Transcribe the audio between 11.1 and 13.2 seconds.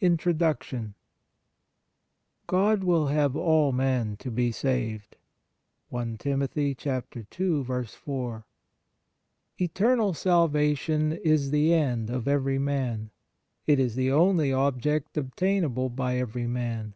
is the end of every man.